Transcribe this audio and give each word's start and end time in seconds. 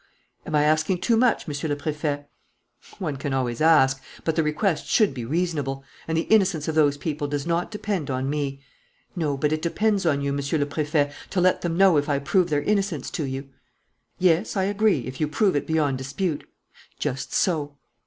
"Am 0.47 0.55
I 0.55 0.63
asking 0.63 0.99
too 0.99 1.15
much, 1.15 1.47
Monsieur 1.47 1.69
le 1.69 1.75
Préfet?" 1.75 2.25
"One 2.97 3.17
can 3.17 3.35
always 3.35 3.61
ask, 3.61 4.01
but 4.23 4.35
the 4.35 4.41
request 4.41 4.87
should 4.87 5.13
be 5.13 5.25
reasonable. 5.25 5.83
And 6.07 6.17
the 6.17 6.21
innocence 6.23 6.67
of 6.67 6.73
those 6.73 6.97
people 6.97 7.27
does 7.27 7.45
not 7.45 7.69
depend 7.69 8.09
on 8.09 8.27
me." 8.27 8.61
"No; 9.15 9.37
but 9.37 9.51
it 9.53 9.61
depends 9.61 10.03
on 10.07 10.21
you, 10.21 10.33
Monsieur 10.33 10.57
le 10.57 10.65
Préfet, 10.65 11.11
to 11.29 11.39
let 11.39 11.61
them 11.61 11.77
know 11.77 11.97
if 11.97 12.09
I 12.09 12.17
prove 12.17 12.49
their 12.49 12.63
innocence 12.63 13.11
to 13.11 13.25
you." 13.25 13.49
"Yes, 14.17 14.57
I 14.57 14.63
agree, 14.63 15.01
if 15.01 15.21
you 15.21 15.27
prove 15.27 15.55
it 15.55 15.67
beyond 15.67 15.99
dispute." 15.99 16.49
"Just 16.97 17.31
so." 17.31 17.77